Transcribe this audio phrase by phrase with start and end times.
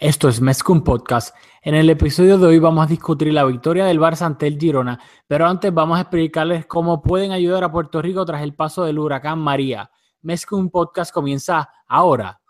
[0.00, 1.36] Esto es Mezcum Podcast.
[1.60, 4.98] En el episodio de hoy vamos a discutir la victoria del Barça ante el Girona,
[5.26, 8.98] pero antes vamos a explicarles cómo pueden ayudar a Puerto Rico tras el paso del
[8.98, 9.90] huracán María.
[10.22, 12.40] Mezcum Podcast comienza ahora.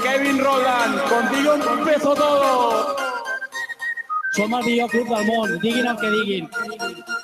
[0.00, 2.96] Kevin Roland, contigo empezó todo.
[4.30, 7.15] Som el club del món, que.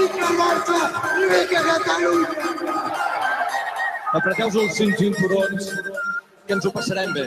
[0.00, 0.28] Vinga
[1.28, 2.28] vinga Catalunya!
[4.10, 5.66] Apreteu els cinc cinturons,
[6.46, 7.26] que ens ho passarem bé.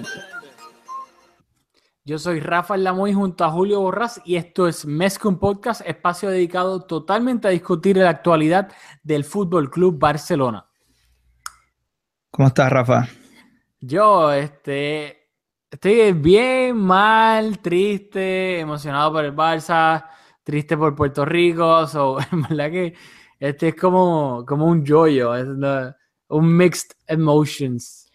[2.03, 6.81] Yo soy Rafael Lamoy junto a Julio Borras y esto es Mezcum Podcast, espacio dedicado
[6.81, 8.69] totalmente a discutir la actualidad
[9.03, 10.65] del Fútbol Club Barcelona.
[12.31, 13.07] ¿Cómo estás, Rafa?
[13.79, 15.29] Yo, este,
[15.71, 20.05] estoy bien, mal, triste, emocionado por el Barça,
[20.43, 21.87] triste por Puerto Rico.
[21.87, 22.93] So, en verdad que
[23.39, 25.95] este es como, como un yoyo, es una-
[26.29, 28.09] un mixed emotions.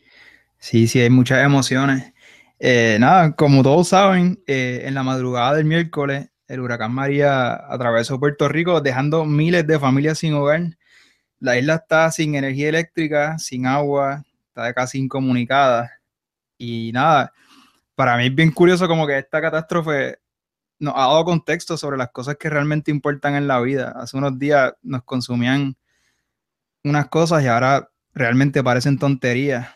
[0.59, 2.13] Sí, sí, hay muchas emociones.
[2.59, 8.19] Eh, nada, como todos saben, eh, en la madrugada del miércoles, el huracán María atravesó
[8.19, 10.63] Puerto Rico, dejando miles de familias sin hogar.
[11.41, 15.93] La isla está sin energía eléctrica, sin agua, está casi incomunicada.
[16.57, 17.33] Y nada,
[17.95, 20.19] para mí es bien curioso como que esta catástrofe
[20.79, 23.95] nos ha dado contexto sobre las cosas que realmente importan en la vida.
[23.97, 25.77] Hace unos días nos consumían
[26.85, 29.69] unas cosas y ahora realmente parecen tonterías.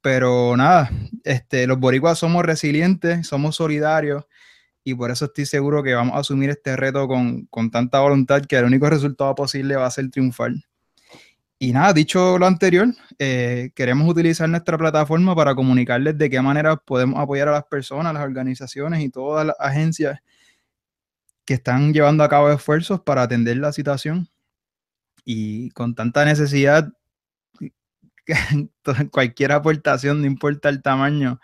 [0.00, 0.90] Pero nada,
[1.24, 4.24] este, los boricuas somos resilientes, somos solidarios
[4.84, 8.42] y por eso estoy seguro que vamos a asumir este reto con, con tanta voluntad
[8.42, 10.52] que el único resultado posible va a ser triunfar.
[11.58, 16.76] Y nada, dicho lo anterior, eh, queremos utilizar nuestra plataforma para comunicarles de qué manera
[16.76, 20.20] podemos apoyar a las personas, las organizaciones y todas las agencias
[21.46, 24.28] que están llevando a cabo esfuerzos para atender la situación.
[25.24, 26.92] Y con tanta necesidad,
[29.12, 31.40] cualquier aportación, no importa el tamaño,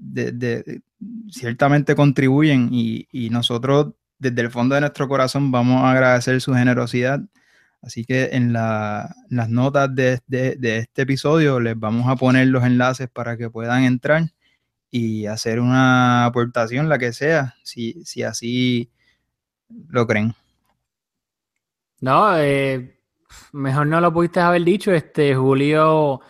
[0.00, 0.82] de,
[1.30, 7.20] ciertamente contribuyen y, nosotros desde el fondo de nuestro corazón vamos a agradecer su generosidad.
[7.82, 13.08] Así que en la- las notas de, este episodio les vamos a poner los enlaces
[13.08, 14.32] para que puedan entrar
[14.90, 18.90] y hacer una aportación, la que sea, si así
[19.88, 20.34] lo creen.
[22.00, 22.98] No, eh,
[23.52, 24.92] mejor no lo pudiste haber dicho.
[24.92, 26.20] Este Julio,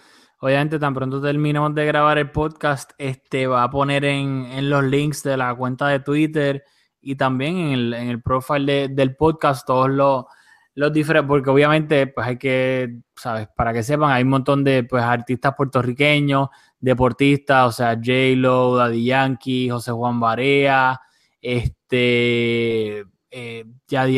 [0.41, 4.83] obviamente, tan pronto terminemos de grabar el podcast, este va a poner en, en los
[4.85, 6.65] links de la cuenta de Twitter
[7.01, 10.25] y también en el, en el profile de- del podcast todos los,
[10.75, 14.85] los diferentes, porque obviamente, pues hay que, sabes, para que sepan, hay un montón de
[14.85, 21.01] pues artistas puertorriqueños, deportistas, o sea, J-Lo, Daddy Yankee, José Juan Barea,
[21.41, 23.65] este, eh,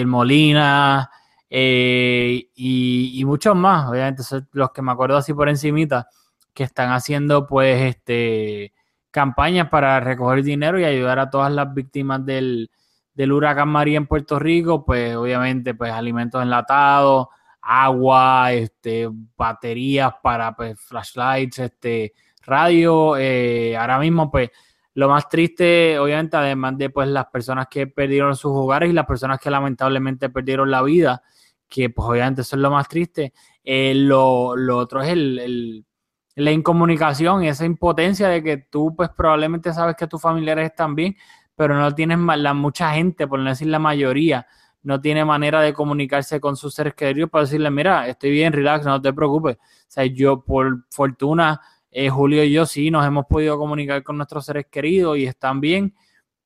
[0.06, 1.10] Molina
[1.48, 6.08] eh, y, y muchos más, obviamente, son los que me acuerdo así por encimita,
[6.54, 8.72] que están haciendo pues este
[9.10, 12.70] campañas para recoger dinero y ayudar a todas las víctimas del,
[13.14, 17.28] del huracán María en Puerto Rico, pues obviamente pues alimentos enlatados,
[17.60, 24.50] agua, este, baterías para pues, flashlights, este, radio, eh, ahora mismo pues
[24.94, 29.06] lo más triste, obviamente, además de pues las personas que perdieron sus hogares y las
[29.06, 31.22] personas que lamentablemente perdieron la vida,
[31.68, 33.32] que pues obviamente eso es lo más triste,
[33.64, 35.86] eh, lo, lo otro es el, el-
[36.34, 40.94] la incomunicación y esa impotencia de que tú pues probablemente sabes que tus familiares están
[40.94, 41.14] bien,
[41.54, 44.46] pero no tienes la mucha gente, por no decir la mayoría,
[44.82, 48.84] no tiene manera de comunicarse con sus seres queridos para decirle, mira, estoy bien, relax,
[48.86, 49.56] no te preocupes.
[49.56, 51.60] O sea, yo por fortuna,
[51.92, 55.60] eh, Julio y yo sí nos hemos podido comunicar con nuestros seres queridos y están
[55.60, 55.94] bien,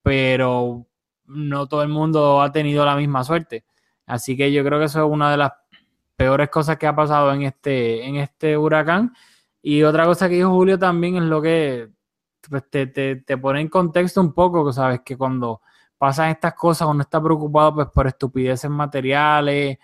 [0.03, 0.85] pero
[1.27, 3.65] no todo el mundo ha tenido la misma suerte.
[4.07, 5.53] Así que yo creo que eso es una de las
[6.17, 9.15] peores cosas que ha pasado en este, en este huracán.
[9.63, 11.91] Y otra cosa que dijo Julio también es lo que
[12.49, 15.61] pues, te, te, te pone en contexto un poco, que sabes que cuando
[15.97, 19.79] pasan estas cosas uno está preocupado pues por estupideces materiales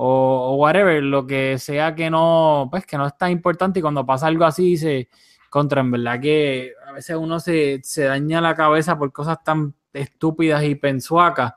[0.00, 4.06] o, whatever, lo que sea que no, pues que no es tan importante y cuando
[4.06, 5.08] pasa algo así se
[5.50, 9.74] contra, en verdad que a veces uno se, se daña la cabeza por cosas tan
[9.92, 11.52] estúpidas y pensuacas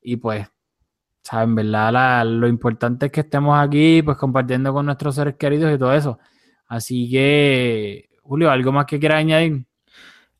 [0.00, 0.46] y pues,
[1.22, 1.54] ¿sabes?
[1.54, 5.78] Verdad la- lo importante es que estemos aquí pues compartiendo con nuestros seres queridos y
[5.78, 6.18] todo eso.
[6.68, 9.66] Así que, Julio, ¿algo más que quieras añadir?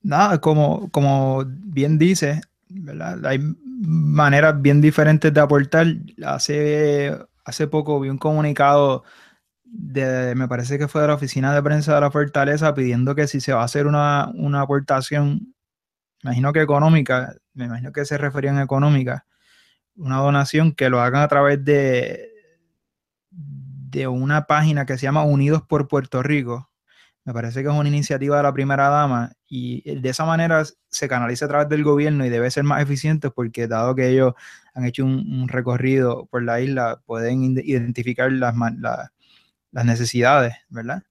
[0.03, 2.41] Nada, como, como bien dice,
[2.71, 3.25] ¿verdad?
[3.27, 3.39] Hay
[3.85, 5.87] maneras bien diferentes de aportar.
[6.25, 9.05] Hace, hace poco vi un comunicado
[9.65, 13.27] de, me parece que fue de la oficina de prensa de la Fortaleza, pidiendo que
[13.27, 15.55] si se va a hacer una, una aportación,
[16.23, 19.27] imagino que económica, me imagino que se referían a económica,
[19.97, 22.31] una donación que lo hagan a través de,
[23.31, 26.71] de una página que se llama Unidos por Puerto Rico.
[27.25, 31.09] Me parece que es una iniciativa de la primera dama y de esa manera se
[31.09, 34.35] canaliza a través del gobierno y debe ser más eficiente porque dado que ellos
[34.75, 38.55] han hecho un, recorrido por la isla, pueden identificar las,
[39.73, 41.03] las necesidades, ¿verdad?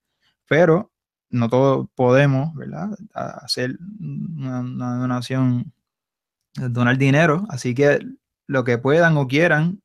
[0.47, 0.91] Pero
[1.31, 2.89] no todos podemos, ¿verdad?
[3.13, 4.61] Hacer una,
[4.97, 5.73] donación,
[6.55, 7.99] donar dinero, así que
[8.47, 9.81] lo que puedan o quieran,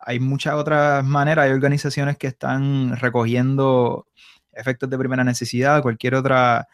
[0.00, 4.06] hay muchas otras maneras, hay organizaciones que están recogiendo
[4.52, 6.68] efectos de primera necesidad, cualquier otra,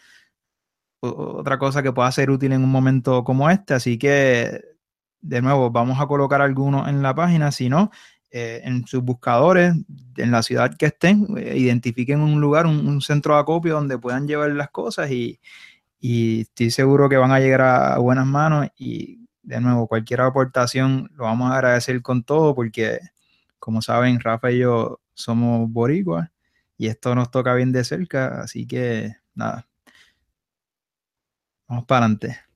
[1.01, 4.63] otra cosa que pueda ser útil en un momento como este, así que
[5.21, 7.91] de nuevo vamos a colocar algunos en la página, si no,
[8.31, 9.75] eh, en sus buscadores,
[10.17, 14.29] en la ciudad que estén, eh, identifiquen un lugar, un, centro de acopio donde puedan
[14.29, 15.41] llevar las cosas y,
[16.01, 21.25] estoy seguro que van a llegar a, buenas manos y de nuevo, cualquier aportación lo
[21.25, 23.01] vamos a agradecer con todo porque,
[23.59, 26.31] como saben, Rafa y yo somos boricuas
[26.79, 29.69] y esto nos toca bien de cerca, así que nada,
[31.69, 32.50] vamos para adelante.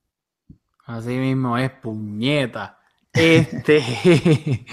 [0.85, 2.77] Así mismo es, puñeta.
[3.11, 3.81] Este,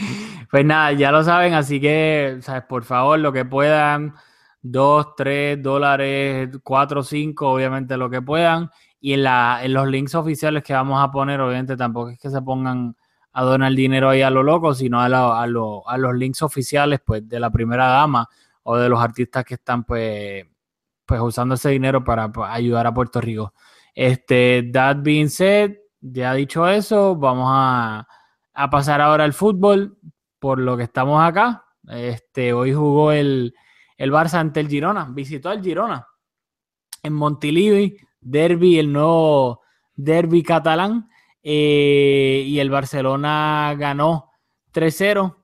[0.50, 2.64] pues nada, ya lo saben, así que, ¿sabes?
[2.68, 4.14] por favor, lo que puedan,
[4.62, 8.70] 2, 3 dólares, 4, 5, obviamente lo que puedan.
[9.00, 12.30] Y en, la, en los links oficiales que vamos a poner, obviamente tampoco es que
[12.30, 12.96] se pongan
[13.32, 17.26] a donar dinero ahí a lo loco, sino a, a, a los links oficiales pues
[17.28, 18.28] de la primera dama
[18.64, 20.44] o de los artistas que están pues,
[21.06, 23.54] pues usando ese dinero para, para ayudar a Puerto Rico.
[23.94, 25.72] Este, that being said,
[26.02, 28.06] ya dicho eso, vamos a
[28.54, 29.98] a pasar ahora al fútbol,
[30.38, 31.64] por lo que estamos acá.
[31.88, 33.54] Este, hoy jugó el,
[33.96, 36.06] el Barça ante el Girona, visitó al Girona
[37.02, 39.62] en Montilivi, derby, el nuevo
[39.94, 41.08] derby catalán,
[41.42, 44.30] eh, y el Barcelona ganó
[44.72, 45.36] 3-0.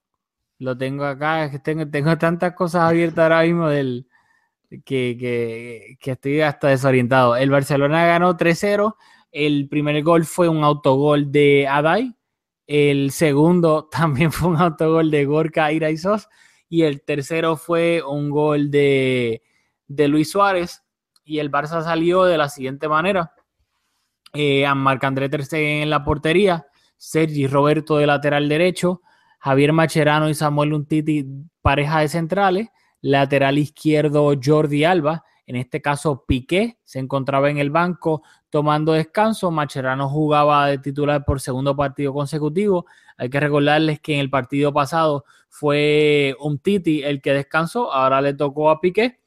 [0.60, 4.06] Lo tengo acá, tengo, tengo tantas cosas abiertas ahora mismo del,
[4.70, 7.36] que, que, que, estoy hasta desorientado.
[7.36, 8.94] El Barcelona ganó 3-0.
[9.30, 12.14] El primer gol fue un autogol de Adai,
[12.68, 16.28] el segundo también fue un autogol de Gorka Iraizos.
[16.68, 19.42] Y el tercero fue un gol de,
[19.88, 20.84] Luis Suárez.
[21.24, 23.32] Y el Barça salió de la siguiente manera.
[24.34, 25.30] Eh, a Marc-André
[25.82, 26.66] en la portería.
[26.98, 29.00] Sergi Roberto de lateral derecho.
[29.40, 31.24] Javier Macherano y Samuel Untiti,
[31.62, 32.68] pareja de centrales.
[33.00, 35.24] Lateral izquierdo Jordi Alba.
[35.48, 39.50] En este caso, Piqué se encontraba en el banco tomando descanso.
[39.50, 42.84] Macherano jugaba de titular por segundo partido consecutivo.
[43.16, 47.90] Hay que recordarles que en el partido pasado fue un Titi el que descansó.
[47.90, 49.20] Ahora le tocó a Piqué.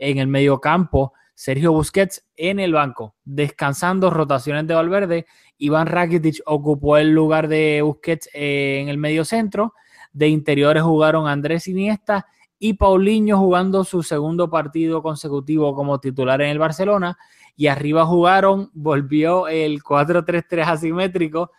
[0.00, 5.26] En el medio campo, Sergio Busquets en el banco, descansando rotaciones de Valverde.
[5.58, 9.74] Iván Rakitic ocupó el lugar de Busquets en el medio centro.
[10.12, 12.26] De interiores jugaron Andrés Iniesta
[12.58, 17.16] y Paulinho jugando su segundo partido consecutivo como titular en el Barcelona.
[17.56, 21.52] Y arriba jugaron, volvió el 4-3-3 asimétrico.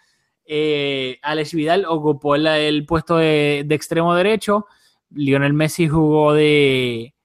[0.46, 4.66] Eh, Alex Vidal ocupó el, puesto de, extremo derecho.
[5.12, 7.16] Lionel Messi jugó de,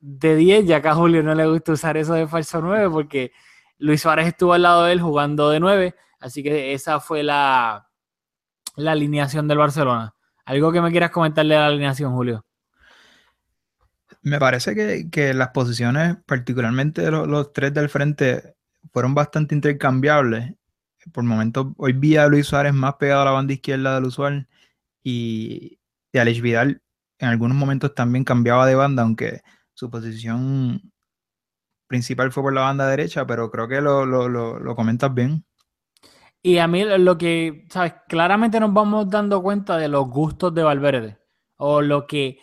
[0.00, 0.66] de 10.
[0.66, 3.32] Ya acá a Julio no le gusta usar eso de falso 9 porque
[3.78, 5.94] Luis Suárez estuvo al lado de él jugando de 9.
[6.20, 7.88] Así que esa fue la,
[8.76, 10.14] la alineación del Barcelona.
[10.44, 12.44] ¿Algo que me quieras comentarle de la alineación, Julio?
[14.22, 18.54] Me parece que, las posiciones, particularmente de los, tres del frente,
[18.92, 20.54] fueron bastante intercambiables.
[21.12, 24.48] Por momentos, hoy vi a Luis Suárez más pegado a la banda izquierda del usual
[25.02, 25.80] y,
[26.12, 26.82] y Alex Vidal
[27.18, 29.42] en algunos momentos también cambiaba de banda, aunque
[29.74, 30.92] su posición
[31.86, 35.44] principal fue por la banda derecha, pero creo que lo, lo comentas bien.
[36.42, 37.94] Y a mí lo que, ¿sabes?
[38.08, 41.18] Claramente nos vamos dando cuenta de los gustos de Valverde
[41.56, 42.38] o lo que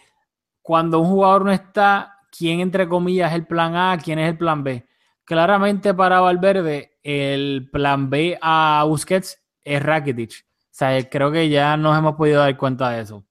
[0.70, 4.38] cuando un jugador no está, ¿quién entre comillas es el plan A, quién es el
[4.38, 4.88] plan B?
[5.26, 10.46] Claramente para Valverde, el plan B a Busquets es Rakitic.
[10.62, 13.26] O sea, creo que ya nos hemos podido dar cuenta de eso.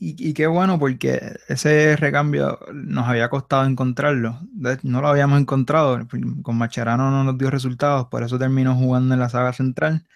[0.00, 4.40] y, y, qué bueno porque ese recambio nos había costado encontrarlo.
[4.82, 6.08] No lo habíamos encontrado.
[6.40, 10.06] Con Macharano no nos dio resultados, por eso terminó jugando en la saga central.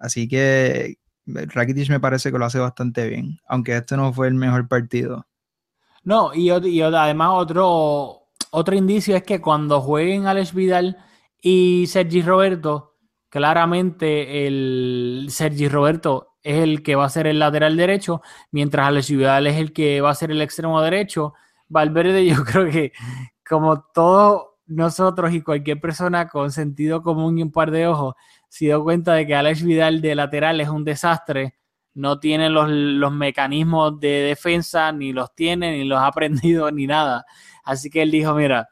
[0.00, 4.34] Así que Rakitic me parece que lo hace bastante bien, aunque este no fue el
[4.34, 5.26] mejor partido.
[6.02, 10.98] No, y, además otro, otro indicio es que cuando jueguen Alex Vidal
[11.40, 12.96] y Sergi Roberto,
[13.30, 19.10] claramente el Sergi Roberto es el que va a ser el lateral derecho, mientras Alex
[19.10, 21.32] Vidal es el que va a ser el extremo derecho.
[21.68, 22.92] Valverde, yo creo que
[23.48, 28.14] como todos nosotros y cualquier persona con sentido común y un par de ojos,
[28.48, 31.54] se dio cuenta de que Alex Vidal de lateral es un desastre,
[31.94, 36.86] no tiene los, los mecanismos de defensa, ni los tiene, ni los ha aprendido, ni
[36.86, 37.24] nada.
[37.64, 38.68] Así que él dijo, mira,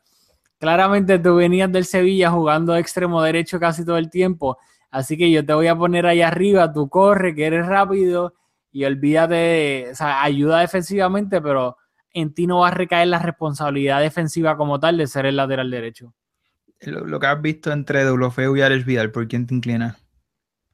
[0.59, 4.59] claramente tú venías del Sevilla jugando de extremo derecho casi todo el tiempo,
[4.91, 8.35] así que yo te voy a poner ahí arriba, tú corre, que eres rápido
[8.71, 11.77] y olvídate, o sea, ayuda defensivamente, pero
[12.13, 15.71] en ti no va a recaer la responsabilidad defensiva como tal de ser el lateral
[15.71, 16.15] derecho.
[16.81, 19.97] Lo, lo que has visto entre Deulofeu y Alex Vidal, ¿por quién te inclinas?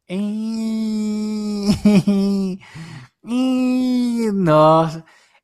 [3.31, 4.89] No,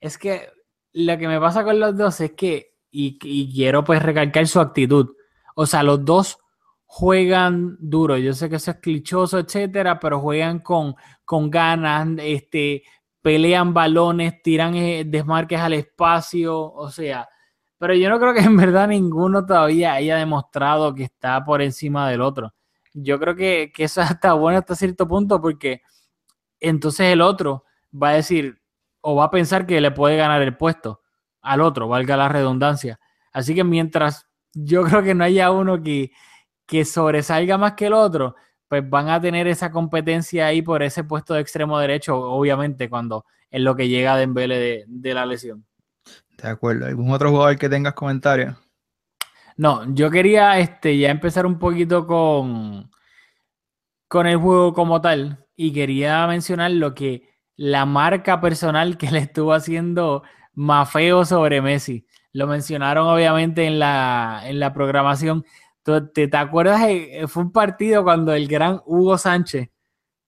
[0.00, 0.48] es que
[0.94, 4.60] lo que me pasa con los dos es que, y, y quiero pues recalcar su
[4.60, 5.14] actitud,
[5.54, 6.38] o sea, los dos
[6.86, 8.16] juegan duro.
[8.16, 12.84] Yo sé que eso es clichoso, etcétera, pero juegan con, con ganas, este,
[13.24, 17.26] pelean balones, tiran eh, desmarques al espacio, o sea,
[17.78, 22.10] pero yo no creo que en verdad ninguno todavía haya demostrado que está por encima
[22.10, 22.52] del otro.
[22.92, 25.80] Yo creo que, que eso está bueno hasta cierto punto porque
[26.60, 28.60] entonces el otro va a decir
[29.00, 31.00] o va a pensar que le puede ganar el puesto
[31.40, 33.00] al otro, valga la redundancia.
[33.32, 36.12] Así que mientras yo creo que no haya uno que,
[36.66, 38.36] que sobresalga más que el otro,
[38.80, 43.24] pues van a tener esa competencia ahí por ese puesto de extremo derecho, obviamente, cuando
[43.50, 45.64] es lo que llega Dembele de, de la lesión.
[46.42, 46.86] De acuerdo.
[46.86, 48.56] ¿Algún otro jugador que tengas comentarios?
[49.56, 52.90] No, yo quería este, ya empezar un poquito con,
[54.08, 59.20] con el juego como tal y quería mencionar lo que la marca personal que le
[59.20, 62.06] estuvo haciendo Mafeo sobre Messi.
[62.32, 65.44] Lo mencionaron obviamente en la, en la programación.
[65.84, 66.80] ¿Te, ¿Te acuerdas?
[66.88, 69.70] Eh, Fue un partido cuando el gran Hugo Sánchez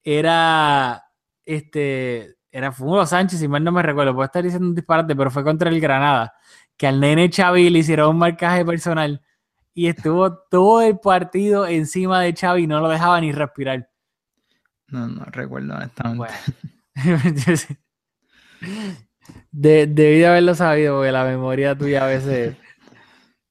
[0.03, 1.03] era
[1.45, 5.15] este era fue Hugo Sánchez, si mal no me recuerdo, puedo estar diciendo un disparate,
[5.15, 6.33] pero fue contra el Granada,
[6.75, 9.21] que al nene Xavi le hicieron un marcaje personal
[9.73, 13.89] y estuvo todo el partido encima de Xavi y no lo dejaba ni respirar.
[14.87, 16.17] No, no recuerdo honestamente.
[16.17, 16.33] Bueno.
[19.51, 22.55] de, debí de haberlo sabido, porque la memoria tuya a veces...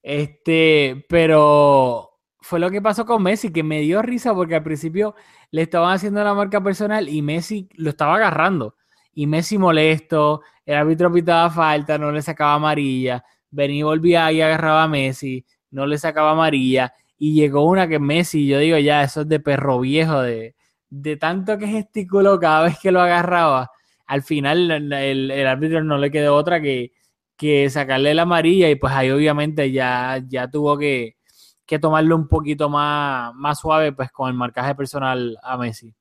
[0.08, 5.16] Este, pero fue lo que pasó con Messi, que me dio risa porque al principio
[5.50, 8.76] le estaban haciendo la marca personal y Messi lo estaba agarrando.
[9.14, 13.24] Y Messi molesto, el árbitro pitaba falta, no le sacaba amarilla.
[13.50, 16.94] Vení volvía y agarraba a Messi, no le sacaba amarilla.
[17.18, 20.54] Y llegó una que Messi, yo digo ya, eso es de perro viejo, de,
[20.88, 23.72] de tanto que gesticuló cada vez que lo agarraba.
[24.06, 26.92] Al final el, el, el árbitro no le quedó otra que,
[27.36, 31.16] que sacarle la amarilla y pues ahí obviamente ya, ya tuvo que,
[31.66, 35.94] que tomarlo un poquito más, más suave pues con el marcaje personal a Messi.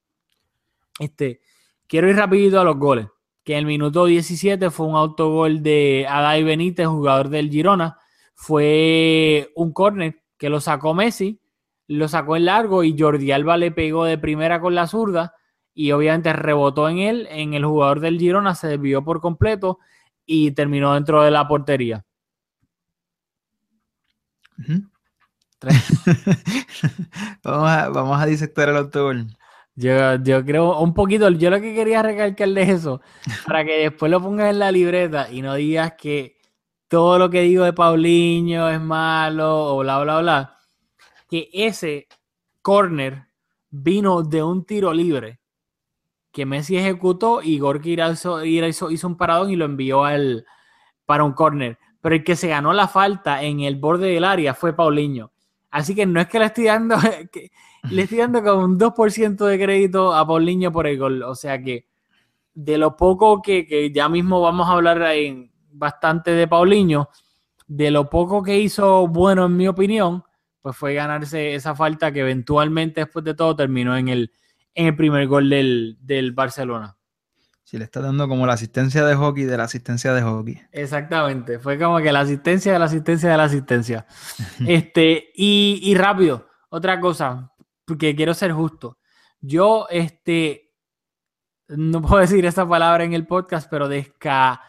[0.99, 1.41] Este,
[1.87, 3.07] quiero ir rapidito a los goles,
[3.43, 7.97] que en el minuto 17 fue un autogol de Adai Benítez, jugador del Girona,
[8.33, 11.41] fue un córner que lo sacó Messi,
[11.87, 15.35] lo sacó en largo y Jordi Alba le pegó de primera con la zurda
[15.73, 19.79] y obviamente rebotó en él, en el jugador del Girona, se desvió por completo
[20.25, 22.05] y terminó dentro de la portería.
[24.57, 24.89] Uh -huh.
[27.43, 29.27] vamos, a, vamos a disectar el autogol.
[29.75, 33.01] Yo, yo creo un poquito, yo lo que quería recalcar de eso,
[33.45, 36.37] para que después lo pongas en la libreta y no digas que
[36.87, 40.59] todo lo que digo de Paulinho es malo o bla, bla, bla,
[41.29, 42.07] que ese
[42.61, 43.27] corner
[43.69, 45.39] vino de un tiro libre
[46.35, 50.45] que Messi ejecutó y Gorky hizo, hizo, un paradón y lo envió al,
[51.05, 51.79] para un corner.
[52.01, 55.31] Pero el que se ganó la falta en el borde del área fue Paulinho.
[55.71, 56.97] Así que no es que le estoy dando,
[57.31, 57.51] que,
[57.89, 61.23] le estoy dando como un 2% de crédito a Paulinho por el gol.
[61.23, 61.87] O sea que
[62.53, 67.07] de lo poco que, que ya mismo vamos a hablar en, bastante de Paulinho,
[67.65, 70.21] de lo poco que hizo bueno en mi opinión,
[70.61, 74.31] pues fue ganarse esa falta que eventualmente después de todo terminó en el,
[74.75, 76.97] en el primer gol del, del Barcelona.
[77.63, 80.61] Sí, le está dando como la asistencia de hockey de la asistencia de hockey.
[80.71, 84.05] Exactamente, fue como que la asistencia de la asistencia de la asistencia.
[84.67, 87.51] este, y, y, rápido, otra cosa,
[87.85, 88.99] porque quiero ser justo.
[89.41, 90.73] Yo, este,
[91.69, 94.61] no puedo decir esta palabra en el podcast, pero desca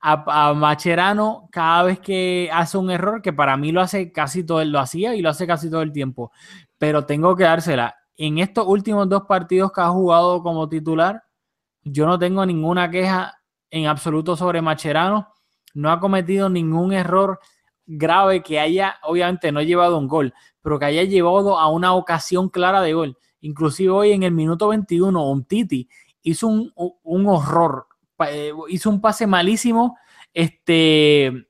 [0.00, 4.42] a, a, Macherano cada vez que hace un error, que para mí lo hace casi
[4.42, 6.32] todo, lo hacía y lo hace casi todo el tiempo,
[6.78, 11.22] pero tengo que dársela en estos últimos dos partidos que ha jugado como titular,
[11.82, 13.40] yo no tengo ninguna queja
[13.70, 15.28] en absoluto sobre Macherano.
[15.74, 17.38] No ha cometido ningún error
[17.86, 22.48] grave que haya, obviamente no llevado un gol, pero que haya llevado a una ocasión
[22.48, 23.18] clara de gol.
[23.40, 25.88] Inclusive hoy en el minuto 21, un Titi
[26.22, 27.86] hizo un, un horror,
[28.68, 29.96] hizo un pase malísimo,
[30.34, 31.48] este,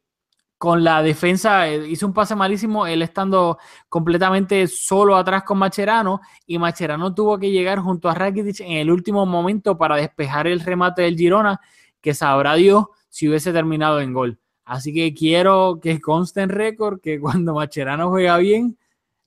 [0.61, 3.57] con la defensa, eh, hizo un pase malísimo, él estando
[3.89, 8.91] completamente solo atrás con Macherano, y Macherano tuvo que llegar junto a Rakitic en el
[8.91, 11.63] último momento para despejar el remate del Girona,
[12.03, 14.39] que sabrá Dios si hubiese terminado en gol.
[14.67, 18.77] Así que quiero que conste en récord que cuando Macherano juega bien,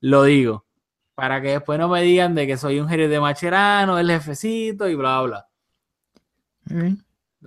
[0.02, 0.66] lo digo.
[1.16, 4.88] Para que después no me digan de que soy un gerente de Macherano, el jefecito
[4.88, 5.48] y bla, bla.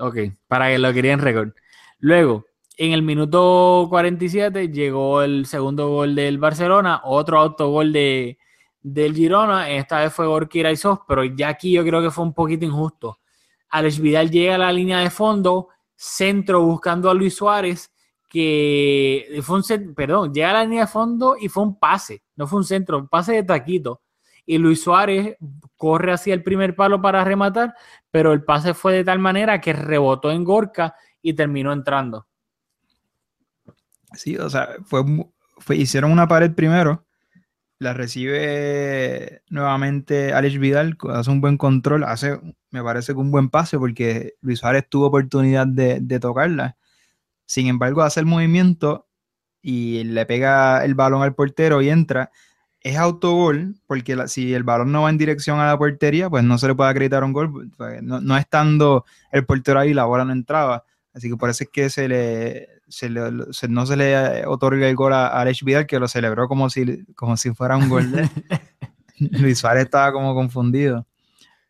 [0.00, 0.16] Ok,
[0.48, 1.52] para que lo querían récord.
[2.00, 8.38] Luego, en el minuto 47 llegó el segundo gol del Barcelona, otro autogol de,
[8.82, 12.34] del Girona, esta vez fue Gorky Sos, pero ya aquí yo creo que fue un
[12.34, 13.18] poquito injusto.
[13.70, 17.90] Alex Vidal llega a la línea de fondo, centro buscando a Luis Suárez,
[18.28, 22.46] que fue un, perdón, llega a la línea de fondo y fue un pase, no
[22.46, 24.02] fue un centro, un pase de taquito.
[24.44, 25.36] Y Luis Suárez
[25.76, 27.74] corre hacia el primer palo para rematar,
[28.10, 32.28] pero el pase fue de tal manera que rebotó en Gorka y terminó entrando.
[34.14, 35.04] Sí, o sea, fue,
[35.76, 37.06] hicieron una pared primero,
[37.78, 43.50] la recibe nuevamente Alex Vidal, hace un buen control, hace, me parece que un buen
[43.50, 46.76] pase porque Luis Suárez tuvo oportunidad de, tocarla.
[47.46, 49.08] Sin embargo, hace el movimiento
[49.62, 52.30] y le pega el balón al portero y entra.
[52.80, 56.58] Es autogol, porque si el balón no va en dirección a la portería, pues no
[56.58, 57.72] se le puede acreditar un gol.
[57.76, 60.84] Pues, no, no estando el portero ahí, la bola no entraba.
[61.16, 62.68] Así que por eso es que se le,
[63.70, 67.38] no se le otorga el gol a, Alex Vidal, que lo celebró como si, como
[67.38, 68.28] si fuera un gol de
[69.40, 71.06] Luis Suárez estaba como confundido.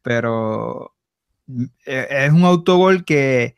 [0.03, 0.97] Pero
[1.87, 3.55] eh, es un autogol que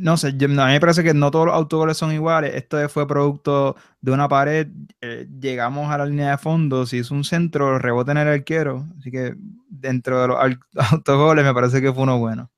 [0.00, 2.54] no sé, a mí me parece que no todos los autogoles son iguales.
[2.54, 4.68] Esto fue producto de una pared.
[5.00, 8.84] Eh, llegamos a la línea de fondo, se hizo un centro, rebote en el arquero.
[8.98, 9.34] Así que
[9.66, 10.38] dentro de los
[10.92, 12.50] autogoles me parece que fue uno bueno.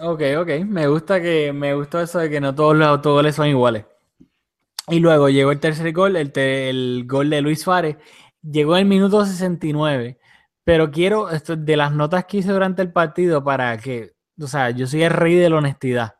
[0.00, 0.48] Ok, ok.
[0.64, 3.84] Me gusta que me gustó eso de que no todos los autogoles son iguales.
[4.88, 7.96] Y luego llegó el tercer gol, el, gol de Luis Suárez.
[8.42, 10.18] Llegó en el minuto 69.
[10.64, 14.70] Pero quiero, esto, de las notas que hice durante el partido, para que, o sea,
[14.70, 16.14] yo soy el rey de la honestidad.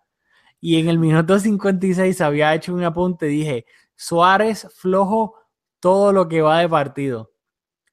[0.60, 5.36] Y en el minuto 56 había hecho un apunte, dije, Suárez flojo
[5.80, 7.32] todo lo que va de partido.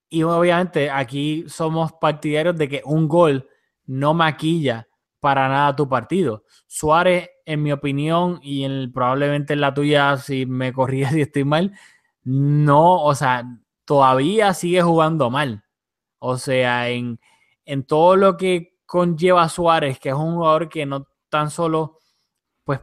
[0.09, 3.49] Y obviamente aquí somos partidarios de que un gol
[3.85, 4.87] no maquilla
[5.25, 6.43] para nada tu partido.
[6.67, 11.43] Suárez, en mi opinión, y en, probablemente en la tuya, si me corrías si estoy
[11.43, 11.73] mal,
[12.23, 13.43] no, o sea,
[13.85, 15.63] todavía sigue jugando mal.
[16.19, 17.19] O sea, en,
[17.65, 21.97] en todo lo que conlleva Suárez, que es un jugador que no tan solo
[22.63, 22.81] pues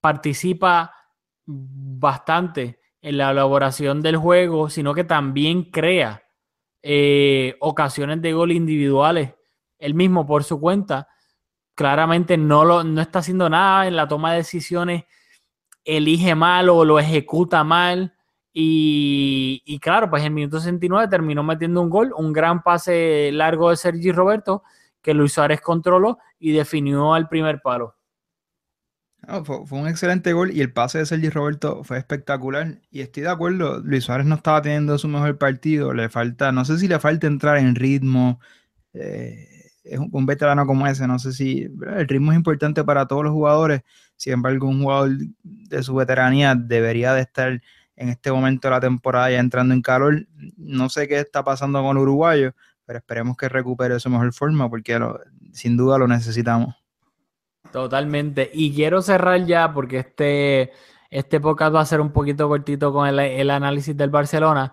[0.00, 0.94] participa
[1.44, 6.22] bastante en la elaboración del juego, sino que también crea
[6.82, 9.34] eh, ocasiones de gol individuales,
[9.78, 11.06] él mismo por su cuenta
[11.76, 15.04] claramente no, lo, no está haciendo nada en la toma de decisiones,
[15.84, 18.14] elige mal o lo ejecuta mal.
[18.58, 23.68] Y, claro, pues en el minuto 69 terminó metiendo un gol, un gran pase largo
[23.68, 24.62] de Sergi Roberto
[25.02, 27.94] que Luis Suárez controló y definió al primer palo.
[29.44, 32.80] fue, un excelente gol y el pase de Sergi Roberto fue espectacular.
[32.90, 35.92] Y estoy de acuerdo, Luis Suárez no estaba teniendo su mejor partido.
[35.92, 38.40] Le falta, no sé si le falta entrar en ritmo.
[38.94, 39.56] Eh,
[39.88, 43.32] es un, veterano como ese, no sé si el ritmo es importante para todos los
[43.32, 43.82] jugadores,
[44.16, 45.10] sin embargo un jugador
[45.42, 47.60] de su veteranía debería de estar
[47.96, 50.26] en este momento de la temporada ya entrando en calor.
[50.56, 52.52] No sé qué está pasando con el uruguayo,
[52.84, 54.98] pero esperemos que recupere su mejor forma porque
[55.52, 56.74] sin duda lo necesitamos.
[57.72, 58.50] Totalmente.
[58.52, 60.72] Y quiero cerrar ya porque este,
[61.10, 64.72] este podcast va a ser un poquito cortito con el análisis del Barcelona.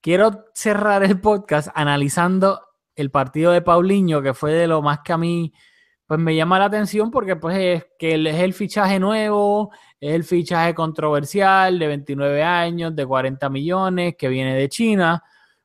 [0.00, 2.60] Quiero cerrar el podcast analizando
[2.94, 5.52] el partido de Paulinho, que fue de lo más que a mí
[6.12, 10.24] pues me llama la atención porque pues es que es el fichaje nuevo, es el
[10.24, 15.22] fichaje controversial de 29 años, de 40 millones, que viene de China,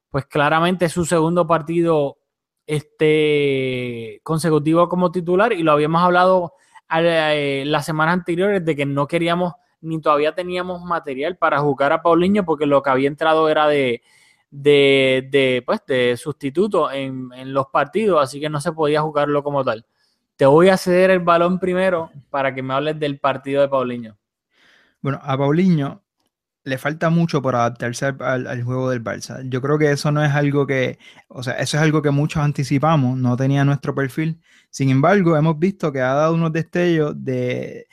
[0.10, 2.20] pues claramente es su segundo partido
[2.66, 6.54] este, consecutivo como titular y lo habíamos hablado
[6.96, 12.02] eh, las semanas anteriores de que no queríamos ni todavía teníamos material para jugar a
[12.02, 14.02] Paulinho porque lo que había entrado era de,
[14.50, 19.44] de, de, pues, de sustituto en, en, los partidos, así que no se podía jugarlo
[19.44, 19.86] como tal.
[20.36, 24.18] Te voy a ceder el balón primero para que me hables del partido de Paulinho.
[25.02, 26.04] Bueno, a Paulinho
[26.68, 29.42] le falta mucho por adaptarse al, juego del Barça.
[29.50, 32.44] Yo creo que eso no es algo que, o sea, eso es algo que muchos
[32.44, 34.42] anticipamos, no tenía nuestro perfil.
[34.70, 37.88] Sin embargo, hemos visto que ha dado unos destellos de,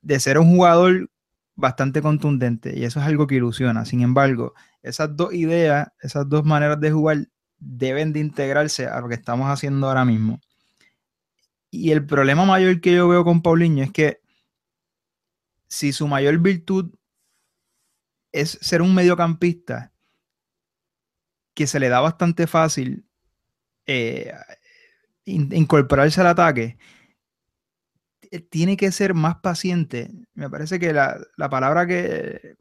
[0.00, 1.10] de ser un jugador
[1.56, 3.84] bastante contundente y eso es algo que ilusiona.
[3.84, 9.08] Sin embargo, esas dos ideas, esas dos maneras de jugar deben de integrarse a lo
[9.08, 10.40] que estamos haciendo ahora mismo.
[11.70, 14.20] Y el problema mayor que yo veo con Paulinho es que
[15.68, 16.94] si su mayor virtud
[18.32, 19.92] es ser un mediocampista
[21.54, 23.06] que se le da bastante fácil
[23.86, 24.32] eh,
[25.24, 26.76] in- incorporarse al ataque,
[28.50, 30.10] tiene que ser más paciente.
[30.34, 32.56] Me parece que la, la palabra que,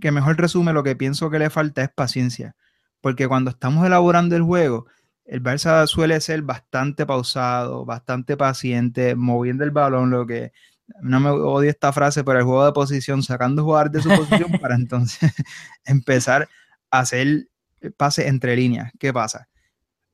[0.00, 2.56] que mejor resume lo que pienso que le falta es paciencia.
[3.00, 4.86] Porque cuando estamos elaborando el juego,
[5.24, 10.52] el Barça suele ser bastante pausado, bastante paciente, moviendo el balón, lo que
[11.00, 14.52] no me odio esta frase, pero el juego de posición, sacando jugadores de su posición
[14.60, 15.32] para entonces
[15.84, 16.48] empezar
[16.90, 17.48] a hacer
[17.96, 18.92] pases entre líneas.
[18.98, 19.48] ¿Qué pasa?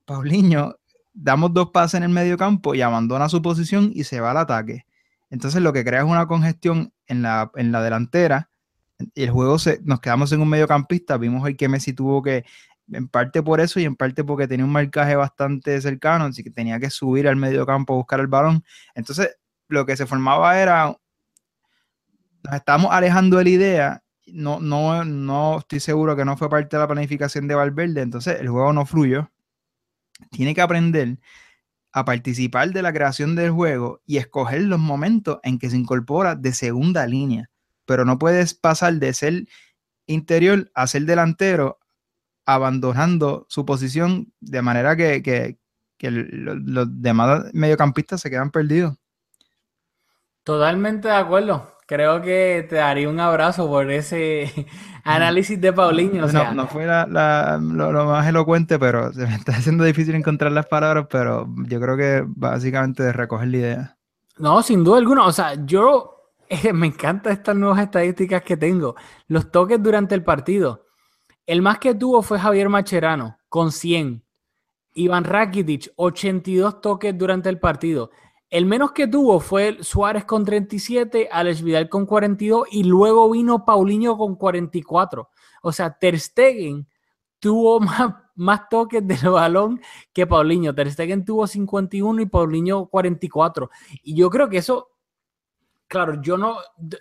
[0.04, 0.76] Paulinho,
[1.12, 4.38] damos dos pases en el medio campo y abandona su posición y se va al
[4.38, 4.87] ataque.
[5.31, 8.51] Entonces lo que crea es una congestión en la, en la delantera
[9.14, 11.17] y el juego se, nos quedamos en un mediocampista.
[11.17, 12.45] Vimos hoy que Messi tuvo que,
[12.91, 16.51] en parte por eso y en parte porque tenía un marcaje bastante cercano, así que
[16.51, 18.64] tenía que subir al mediocampo a buscar el balón.
[18.95, 19.37] Entonces
[19.69, 20.97] lo que se formaba era,
[22.43, 24.03] nos estábamos alejando de la idea.
[24.27, 28.41] No, no, no estoy seguro que no fue parte de la planificación de Valverde, entonces
[28.41, 29.31] el juego no fluyó.
[30.31, 31.19] Tiene que aprender
[31.92, 36.35] a participar de la creación del juego y escoger los momentos en que se incorpora
[36.35, 37.51] de segunda línea.
[37.87, 39.44] Pero no puedes pasar de ser
[40.07, 41.79] interior a ser delantero
[42.46, 45.59] abandonando su posición de manera que, que,
[45.98, 48.96] que lo- los demás mediocampistas se quedan perdidos.
[50.44, 51.74] Totalmente de acuerdo.
[51.87, 54.66] Creo que te daría un abrazo por ese
[55.16, 56.25] análisis de Paulinho.
[56.25, 59.53] O No, sea, no fue la- la- lo, lo más elocuente, pero se me está
[59.53, 63.97] haciendo difícil encontrar las palabras, pero yo creo que básicamente recoger la idea.
[64.38, 65.25] No, sin duda alguna.
[65.25, 66.14] O sea, yo
[66.49, 68.94] eh, me encantan estas nuevas estadísticas que tengo.
[69.27, 70.87] Los toques durante el partido.
[71.47, 74.23] El más que tuvo fue Javier Macherano, con 100.
[74.94, 78.11] Iván Rakitic, 82 toques durante el partido.
[78.50, 83.64] El menos que tuvo fue Suárez con 37, Alex Vidal con 42 y luego vino
[83.64, 85.28] Paulinho con 44.
[85.62, 86.88] O sea, Ter Stegen
[87.38, 87.80] tuvo
[88.34, 89.80] más, toques del balón
[90.14, 90.74] que Paulinho.
[90.74, 93.70] Ter Stegen tuvo 51 y Paulinho 44.
[94.02, 94.92] Y yo creo que eso,
[95.87, 96.56] claro, yo no,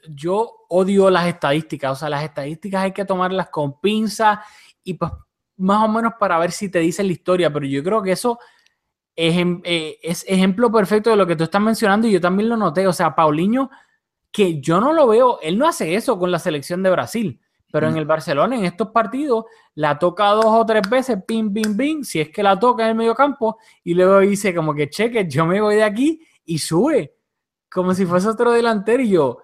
[0.09, 4.39] yo odio las estadísticas, o sea, las estadísticas hay que tomarlas con pinzas
[4.83, 5.11] y pues
[5.55, 8.37] más o menos para ver si te dicen la historia, pero yo creo que eso
[9.17, 12.47] es, em- eh, es ejemplo perfecto de lo que tú estás mencionando y yo también
[12.47, 13.69] lo noté, o sea, Paulinho,
[14.31, 17.87] que yo no lo veo, él no hace eso con la selección de Brasil, pero
[17.87, 17.97] en Mm.
[17.97, 22.19] el Barcelona, en estos partidos, la toca dos o tres veces, pim, pim, pim, si
[22.21, 25.45] es que la toca en el medio campo, y luego dice como que cheque, yo
[25.47, 27.15] me voy de aquí y sube,
[27.71, 29.39] como si fuese otro delantero, y yo,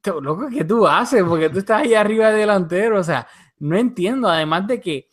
[0.00, 1.22] "Te- loco, ¿qué tú haces?
[1.22, 3.26] Porque tú estás ahí arriba de delantero, o sea,
[3.58, 5.08] no entiendo, además de que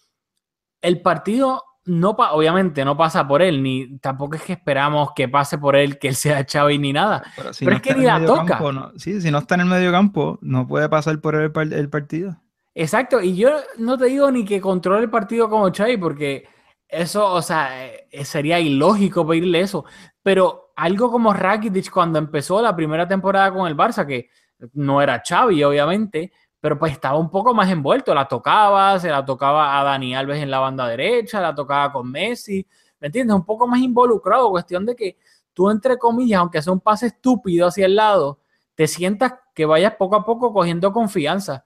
[0.81, 5.28] el partido no pa- obviamente no pasa por él, ni tampoco es que esperamos que
[5.28, 7.23] pase por él, que él sea Xavi ni nada.
[7.36, 8.45] Pero, si Pero es que ni la toca.
[8.45, 11.41] campo, no- sí, si no está en el medio campo, no puede pasar por él
[11.43, 12.38] el, par- el partido.
[12.76, 16.45] Exacto, y yo no te digo ni que controle el partido como Xavi, porque
[16.88, 19.84] eso, o sea, eh, sería ilógico pedirle eso,
[20.21, 24.30] pero algo como Rakitic cuando empezó la primera temporada con el Barça, que
[24.73, 29.23] no era Xavi, obviamente, pero pues estaba un poco más envuelto, la tocaba, se la
[29.25, 32.65] tocaba a Dani Alves en la banda derecha, la tocaba con Messi,
[32.99, 33.35] ¿me entiendes?
[33.35, 35.17] Un poco más involucrado, cuestión de que
[35.53, 38.39] tú, entre comillas, aunque sea un pase estúpido hacia el lado,
[38.75, 41.63] te sientas que vayas poco a poco cogiendo confianza.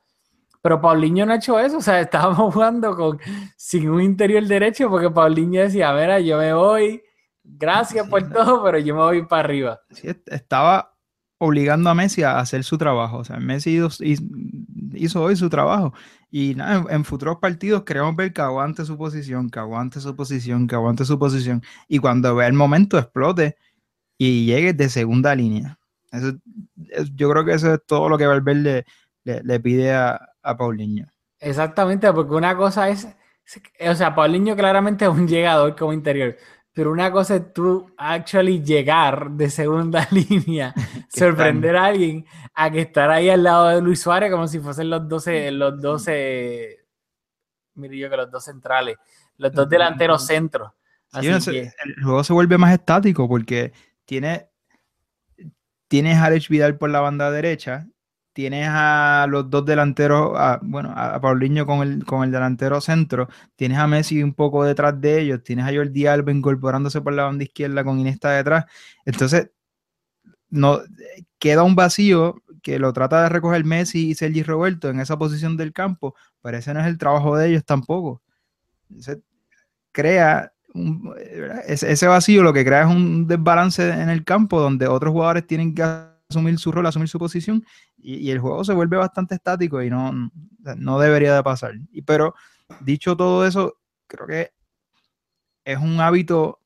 [0.62, 3.19] Pero Paulinho no ha hecho eso, o sea, estábamos jugando con,
[3.58, 7.01] sin un interior derecho porque Paulinho decía, mira, yo me voy,
[7.43, 8.34] gracias Sí, por no.
[8.36, 9.82] todo, pero yo me voy para arriba.
[9.89, 10.93] Sí, est- estaba
[11.41, 13.17] obligando a Messi a hacer su trabajo.
[13.17, 15.93] O sea, Messi hizo, hoy su trabajo.
[16.30, 20.15] Y nada, en, en futuros partidos queremos ver que aguante su posición, que aguante su
[20.15, 21.63] posición, que aguante su posición.
[21.88, 23.56] Y cuando vea el momento explote
[24.17, 25.80] y llegue de segunda línea.
[26.12, 26.30] Eso,
[26.91, 28.86] es- yo creo que eso es todo lo que Valverde
[29.23, 31.08] le, le pide a, a Paulinho.
[31.39, 33.08] Exactamente, porque una cosa es,
[33.89, 36.38] o sea, Paulinho claramente es un llegador como interior,
[36.74, 40.74] pero una cosa es tú actually llegar de segunda línea,
[41.10, 44.90] sorprender a alguien a que estar ahí al lado de Luis Suárez como si fuesen
[44.90, 46.80] los 12, los 12,
[47.76, 48.98] mire yo que los dos centrales,
[49.38, 50.72] los dos delanteros centros.
[50.72, 53.74] Sí, Así no sé, que, el juego se vuelve más estático porque
[54.06, 54.48] tiene,
[55.90, 57.88] tienes a Alex Vidal por la banda derecha,
[58.34, 63.28] tienes a los dos delanteros, a- bueno, a, Paulinho con el, con el delantero centro,
[63.56, 67.24] tienes a Messi un poco detrás de ellos, tienes a Jordi Alba incorporándose por la
[67.26, 68.65] banda izquierda con Iniesta detrás.
[69.06, 69.52] Entonces,
[70.50, 70.80] no,
[71.39, 75.58] queda un vacío que lo trata de recoger Messi y Sergi Roberto en esa posición
[75.58, 78.22] del campo, pero ese no es el trabajo de ellos tampoco.
[78.89, 79.20] Entonces,
[79.91, 81.13] crea un-
[81.67, 85.48] ese, ese vacío, lo que crea es un desbalance en el campo donde otros jugadores
[85.48, 85.84] tienen que
[86.32, 87.63] asumir su rol, asumir su posición
[87.98, 90.32] y, el juego se vuelve bastante estático y no,
[90.78, 91.74] no debería de pasar.
[91.91, 92.36] Y, pero
[92.82, 94.52] dicho todo eso, creo que
[95.65, 96.60] es un hábito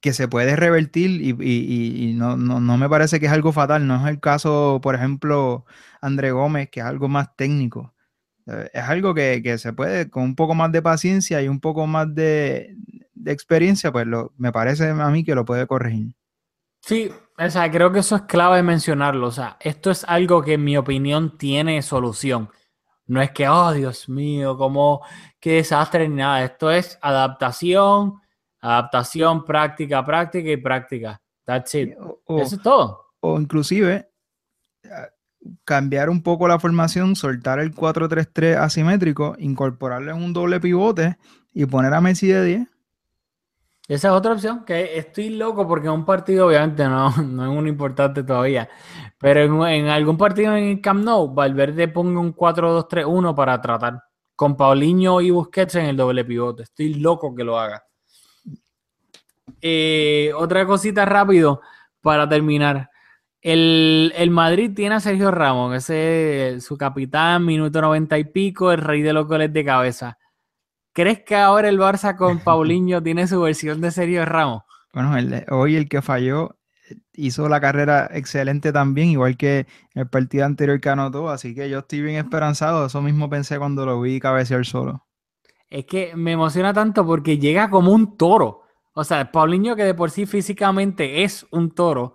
[0.00, 3.86] que se puede revertir y no, no- no me parece que es algo fatal.
[3.86, 5.64] No es el caso, por ejemplo,
[6.00, 7.94] André Gómez, que es algo más técnico.
[8.46, 11.60] Eh, Es algo que, que se puede, con un poco más de paciencia y un
[11.60, 12.76] poco más de,
[13.14, 16.14] de experiencia, pues lo, me parece a mí que lo puede corregir.
[16.80, 19.26] Sí, o sea, creo que eso es clave mencionarlo.
[19.26, 22.48] O sea, esto es algo que en mi opinión tiene solución.
[23.06, 25.02] No es que, oh, Dios mío, cómo,
[25.38, 26.44] qué desastre ni nada.
[26.44, 28.20] Esto es adaptación,
[28.60, 31.22] adaptación, práctica, práctica y práctica.
[31.44, 31.94] That's it.
[32.24, 33.12] O, Eso es todo.
[33.20, 34.10] o inclusive
[34.82, 34.88] eh,
[35.64, 41.16] cambiar un poco la formación, soltar el 4-3-3 asimétrico, incorporarle un doble pivote
[41.52, 42.68] y poner a Messi de 10.
[43.88, 47.58] Esa es otra opción, que estoy loco porque en un partido, obviamente, no, no es
[47.58, 48.68] un importante todavía,
[49.18, 54.02] pero en, en algún partido en el Camp Nou, Valverde ponga un 4-2-3-1 para tratar
[54.34, 56.64] con Paulinho y Busquets en el doble pivote.
[56.64, 57.84] Estoy loco que lo haga.
[59.62, 61.60] Eh, otra cosita rápido
[62.00, 62.90] para terminar.
[63.40, 68.72] El, el Madrid tiene a Sergio Ramos, ese es su capitán, minuto 90 y pico,
[68.72, 70.18] el rey de los goles de cabeza.
[70.96, 74.62] ¿Crees que ahora el Barça con Paulinho tiene su versión de Sergio Ramos?
[74.94, 76.56] Bueno, el hoy el que falló
[76.88, 81.68] eh, hizo la carrera excelente también, igual que el partido anterior que anotó, así que
[81.68, 82.86] yo estoy bien esperanzado.
[82.86, 85.06] Eso mismo pensé cuando lo vi cabecear solo.
[85.68, 88.62] Es que me emociona tanto porque llega como un toro.
[88.94, 92.14] O sea, Paulinho, que de por sí físicamente es un toro,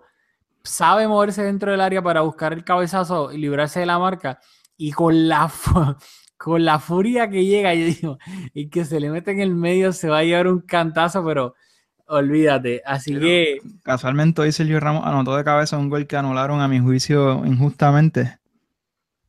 [0.64, 4.40] sabe moverse dentro del área para buscar el cabezazo y librarse de la marca.
[4.76, 5.48] Y con la,
[6.42, 8.18] con la furia que llega, yo digo,
[8.52, 11.54] y que se le mete en el medio, se va a llevar un cantazo, pero
[12.06, 12.82] olvídate.
[12.84, 16.66] Así Pero- que Casualmente hoy Sergio Ramos anotó de cabeza un gol que anularon a
[16.66, 18.38] mi juicio injustamente,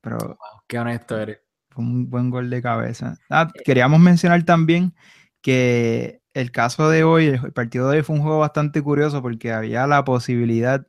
[0.02, 1.38] pero qué honesto eres.
[1.70, 3.18] Fue un buen gol de cabeza.
[3.30, 4.94] Ah, queríamos mencionar también
[5.42, 9.52] que el caso de hoy, el partido de hoy fue un juego bastante curioso porque
[9.52, 10.86] había la posibilidad,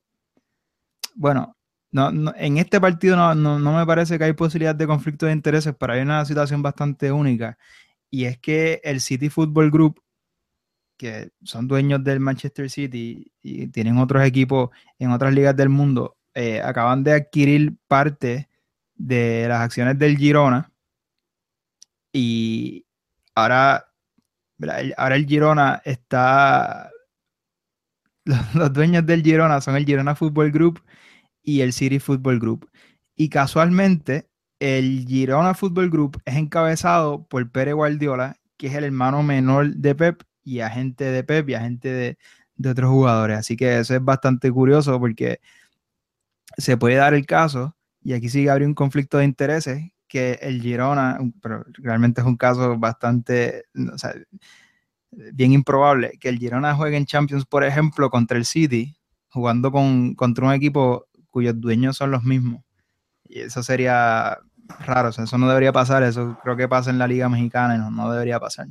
[1.14, 1.53] bueno,
[1.94, 5.26] no, no- en este partido no, no- no me parece que hay posibilidad de conflicto
[5.26, 7.58] de intereses, pero hay una situación bastante única
[8.10, 10.02] y es que el City Football Group,
[10.96, 16.16] que son dueños del Manchester City y tienen otros equipos en otras ligas del mundo,
[16.34, 18.48] eh, acaban de adquirir parte
[18.94, 20.72] de las acciones del Girona
[22.12, 22.86] y
[23.34, 23.86] ahora,
[24.96, 26.90] ahora el Girona está,
[28.54, 30.80] los dueños del Girona son el Girona Football Group
[31.44, 32.68] y el City Football Group.
[33.14, 34.28] Y casualmente,
[34.58, 39.94] el Girona Football Group es encabezado por Pere Guardiola, que es el hermano menor de
[39.94, 42.18] Pep y agente de Pep y agente de,
[42.56, 43.38] de otros jugadores.
[43.38, 45.40] Así que eso es bastante curioso porque
[46.56, 50.60] se puede dar el caso, y aquí sí habría un conflicto de intereses, que el
[50.62, 54.14] Girona, pero realmente es un caso bastante, o sea,
[55.10, 58.96] bien improbable, que el Girona juegue en Champions, por ejemplo, contra el City,
[59.28, 62.62] jugando con, contra un equipo cuyos dueños son los mismos.
[63.24, 64.38] Y eso sería
[64.86, 67.90] raro, o sea, eso no debería pasar, eso creo que pasa en la Liga Mexicana
[67.90, 68.68] no debería pasar.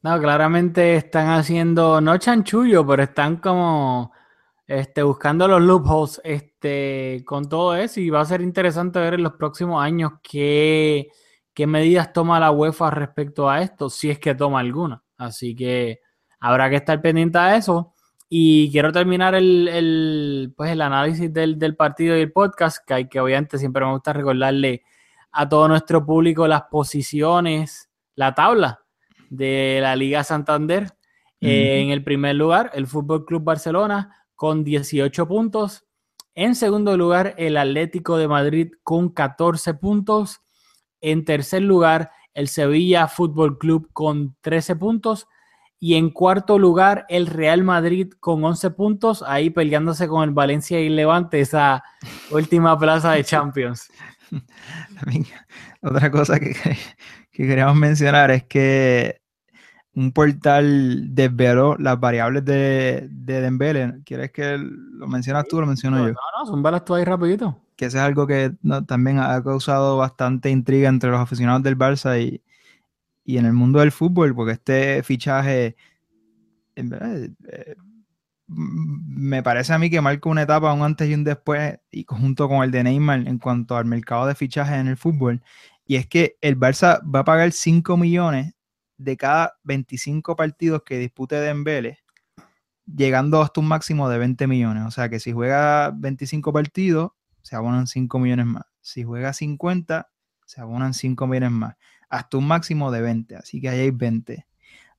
[0.00, 4.12] No, claramente están haciendo, no chanchullo, pero están como
[4.64, 9.24] este, buscando los loopholes este, con todo eso y va a ser interesante ver en
[9.24, 11.08] los próximos años qué,
[11.52, 15.02] qué medidas toma la UEFA respecto a esto, si es que toma alguna.
[15.18, 16.00] Así que
[16.38, 17.91] habrá que estar pendiente a eso.
[18.34, 22.94] Y quiero terminar el, el, pues el análisis del, del partido y el podcast, que
[22.94, 24.84] hay que obviamente siempre me gusta recordarle
[25.32, 28.86] a todo nuestro público las posiciones, la tabla
[29.28, 30.94] de la Liga Santander.
[31.42, 35.84] Eh, en el primer lugar, el Fútbol Club Barcelona con 18 puntos.
[36.34, 40.40] En segundo lugar, el Atlético de Madrid con 14 puntos.
[41.02, 45.28] En tercer lugar, el Sevilla Fútbol Club con 13 puntos.
[45.84, 50.78] Y en cuarto lugar, el Real Madrid con 11 puntos, ahí peleándose con el Valencia
[50.78, 51.82] y Levante, esa
[52.30, 53.90] última plaza de Champions.
[55.00, 55.26] También,
[55.82, 56.54] Otra cosa que,
[57.32, 59.22] que queríamos mencionar es que
[59.92, 64.02] un portal desveló las variables de, de Dembele.
[64.04, 66.14] ¿Quieres que lo mencionas tú o lo menciono No, yo?
[66.14, 67.58] no, zúmbalas tú ahí rapidito.
[67.74, 71.76] Que eso es algo que no, también ha causado bastante intriga entre los aficionados del
[71.76, 72.40] Barça y,
[73.24, 75.76] y en el mundo del fútbol, porque este fichaje
[76.76, 77.16] en verdad,
[77.48, 77.76] eh,
[78.48, 82.04] m- me parece a mí que marca una etapa, un antes y un después, y
[82.08, 85.42] junto con el de Neymar en cuanto al mercado de fichajes en el fútbol.
[85.86, 88.54] Y es que el Barça va a pagar 5 millones
[88.98, 91.98] de cada 25 partidos que dispute Dembele,
[92.86, 94.84] llegando hasta un máximo de 20 millones.
[94.86, 98.64] O sea que si juega 25 partidos, se abonan 5 millones más.
[98.80, 100.10] Si juega 50,
[100.46, 101.76] se abonan 5 millones más.
[102.12, 104.46] Hasta un máximo de 20, así que ahí hay 20.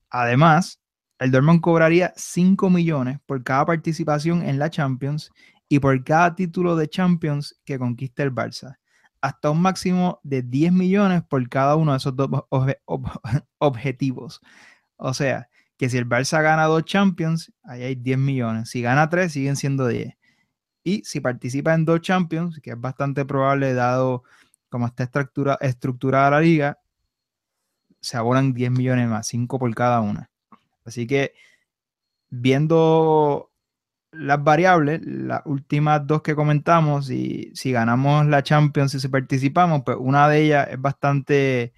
[0.09, 0.81] Además,
[1.19, 5.31] el Dortmund cobraría 5 millones por cada participación en la Champions
[5.69, 8.77] y por cada título de Champions que conquiste el Barça.
[9.21, 13.21] Hasta un máximo de 10 millones por cada uno de esos dos obje- ob-
[13.59, 14.41] objetivos.
[14.97, 18.69] O sea, que si el Barça gana dos Champions, ahí hay 10 millones.
[18.71, 20.15] Si gana tres, siguen siendo 10.
[20.83, 24.23] Y si participa en dos Champions, que es bastante probable dado
[24.69, 26.79] cómo está estructura- estructurada la liga,
[28.03, 30.29] se abonan 10 millones más, 5 por cada una.
[30.85, 31.33] Así que
[32.29, 33.51] viendo
[34.11, 39.83] las variables, las últimas dos que comentamos, y si ganamos la Champions y si participamos,
[39.85, 41.73] pues una de ellas es bastante,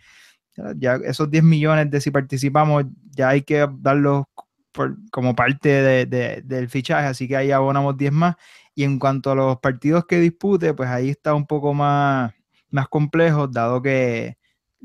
[0.77, 4.25] ya esos 10 millones de si participamos, ya hay que darlos
[4.71, 8.35] por- como parte de- de- del fichaje, así que ahí abonamos 10 más.
[8.75, 12.33] Y en cuanto a los partidos que dispute, pues ahí está un poco más,
[12.71, 14.37] más complejo, dado que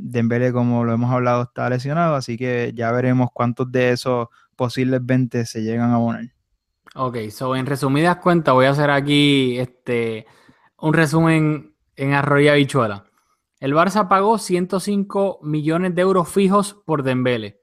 [0.03, 5.05] Dembélé, como lo hemos hablado, está lesionado, así que ya veremos cuántos de esos posibles
[5.05, 6.25] 20 se llegan a abonar.
[6.95, 10.27] Ok, so en resumidas cuentas voy a hacer aquí este,
[10.79, 13.05] un resumen en arroyo y habichuela.
[13.61, 17.61] El Barça pagó 105 millones de euros fijos por Dembélé.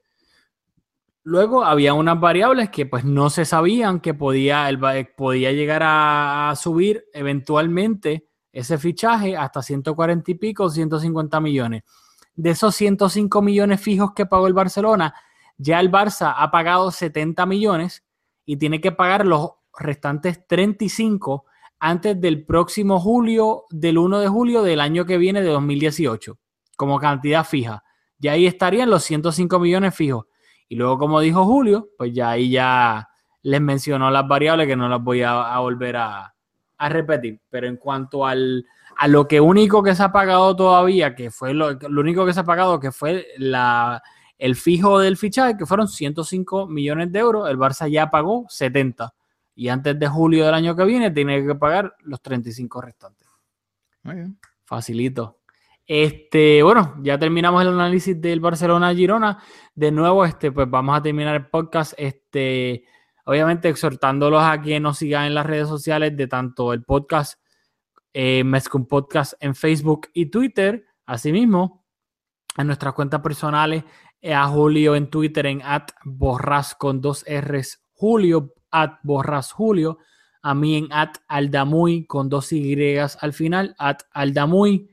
[1.24, 4.78] Luego había unas variables que pues no se sabían que podía, el,
[5.16, 11.82] podía llegar a subir eventualmente ese fichaje hasta 140 y pico, 150 millones.
[12.38, 15.12] De esos 105 millones fijos que pagó el Barcelona,
[15.56, 18.04] ya el Barça ha pagado 70 millones
[18.46, 21.46] y tiene que pagar los restantes 35
[21.80, 26.38] antes del próximo julio, del 1 de julio del año que viene de 2018,
[26.76, 27.82] como cantidad fija.
[28.18, 30.26] Ya ahí estarían los 105 millones fijos.
[30.68, 33.08] Y luego, como dijo Julio, pues ya ahí ya
[33.42, 36.34] les mencionó las variables que no las voy a, volver a
[36.78, 37.40] repetir.
[37.50, 38.64] Pero en cuanto al,
[38.98, 42.34] a lo que único que se ha pagado todavía, que fue lo, lo único que
[42.34, 44.02] se ha pagado, que fue la,
[44.36, 49.14] el fijo del fichaje, que fueron 105 millones de euros, el Barça ya pagó 70.
[49.54, 53.28] Y antes de julio del año que viene tiene que pagar los 35 restantes.
[54.02, 54.38] Muy bien.
[54.64, 55.38] Facilito.
[55.86, 59.38] Este, bueno, ya terminamos el análisis del Barcelona Girona.
[59.74, 61.94] De nuevo, este, pues vamos a terminar el podcast.
[61.96, 62.84] Este,
[63.24, 67.40] obviamente exhortándolos a que nos sigan en las redes sociales de tanto el podcast,
[68.20, 70.84] eh, Mezcum Podcast en Facebook y Twitter.
[71.06, 71.84] Asimismo,
[72.56, 73.84] en nuestras cuentas personales,
[74.20, 79.98] eh, a Julio en Twitter en at borras con dos R's, Julio at borras Julio,
[80.42, 84.90] a mí en at aldamuy con dos Y al final, at aldamuy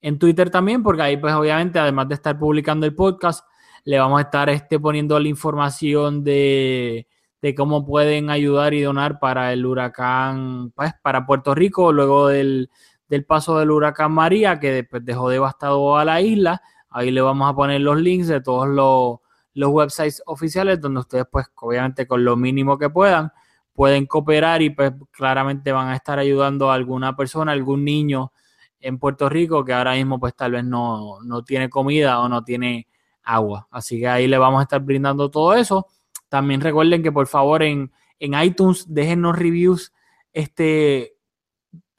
[0.00, 3.46] en Twitter también, porque ahí pues obviamente además de estar publicando el podcast,
[3.84, 7.06] le vamos a estar este, poniendo la información de,
[7.42, 12.70] de cómo pueden ayudar y donar para el huracán, pues para Puerto Rico, luego del,
[13.08, 16.62] del paso del huracán María, que después dejó devastado a la isla.
[16.88, 19.18] Ahí le vamos a poner los links de todos los,
[19.54, 23.32] los websites oficiales donde ustedes pues obviamente con lo mínimo que puedan
[23.72, 28.32] pueden cooperar y pues claramente van a estar ayudando a alguna persona, algún niño
[28.80, 32.44] en Puerto Rico que ahora mismo pues tal vez no, no tiene comida o no
[32.44, 32.86] tiene
[33.22, 33.68] agua.
[33.70, 35.86] Así que ahí le vamos a estar brindando todo eso.
[36.32, 39.92] También recuerden que por favor en, en iTunes déjennos reviews
[40.32, 41.18] este,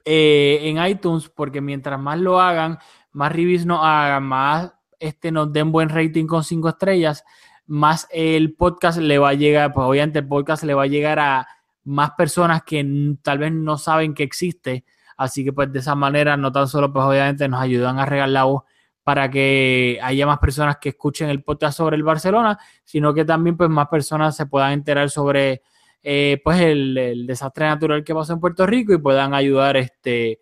[0.04, 2.78] eh, en iTunes porque mientras más lo hagan,
[3.12, 7.22] más reviews nos hagan, más este, nos den buen rating con cinco estrellas,
[7.66, 11.20] más el podcast le va a llegar, pues obviamente el podcast le va a llegar
[11.20, 11.46] a
[11.84, 12.84] más personas que
[13.22, 14.84] tal vez no saben que existe.
[15.16, 18.30] Así que pues de esa manera no tan solo pues obviamente nos ayudan a regar
[18.30, 18.64] la voz
[19.04, 23.56] para que haya más personas que escuchen el podcast sobre el Barcelona, sino que también
[23.56, 25.62] pues más personas se puedan enterar sobre
[26.02, 30.40] eh, pues el, desastre natural que pasó en Puerto Rico y puedan ayudar este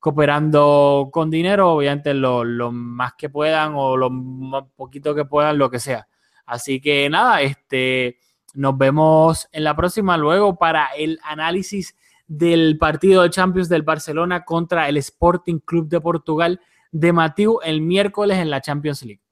[0.00, 5.58] cooperando con dinero, obviamente lo, lo más que puedan o lo más poquito que puedan,
[5.58, 6.08] lo que sea.
[6.46, 8.18] Así que nada, este
[8.54, 11.94] nos vemos en la próxima luego para el análisis
[12.26, 16.60] del partido de Champions del Barcelona contra el Sporting Club de Portugal
[16.92, 19.22] de Matiu el miércoles en la Champions League.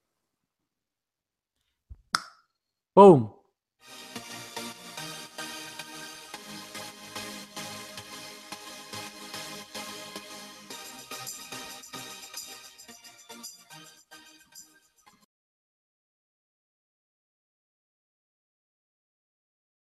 [2.95, 3.38] ¡Boom!